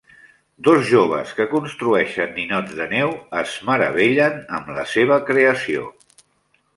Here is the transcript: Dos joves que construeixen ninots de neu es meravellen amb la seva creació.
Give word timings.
Dos 0.67 0.79
joves 0.91 1.33
que 1.39 1.45
construeixen 1.51 2.33
ninots 2.37 2.73
de 2.79 2.87
neu 2.93 3.13
es 3.41 3.53
meravellen 3.67 4.39
amb 4.61 4.73
la 4.79 4.87
seva 4.95 5.19
creació. 5.29 5.85